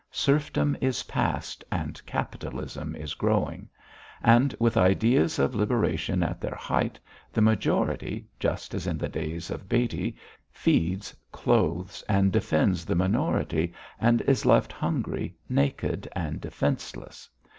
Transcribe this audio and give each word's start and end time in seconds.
Serfdom 0.09 0.75
is 0.81 1.03
past, 1.03 1.63
and 1.71 2.03
capitalism 2.07 2.95
is 2.95 3.13
growing. 3.13 3.69
And 4.23 4.55
with 4.59 4.75
ideas 4.75 5.37
of 5.37 5.53
liberation 5.53 6.23
at 6.23 6.41
their 6.41 6.55
height 6.55 6.99
the 7.31 7.41
majority, 7.43 8.25
just 8.39 8.73
as 8.73 8.87
in 8.87 8.97
the 8.97 9.07
days 9.07 9.51
of 9.51 9.69
Baty, 9.69 10.17
feeds, 10.51 11.15
clothes, 11.31 12.03
and 12.09 12.31
defends 12.31 12.83
the 12.83 12.95
minority; 12.95 13.73
and 13.99 14.21
is 14.21 14.43
left 14.43 14.73
hungry, 14.73 15.35
naked, 15.47 16.07
and 16.13 16.41
defenceless. 16.41 17.29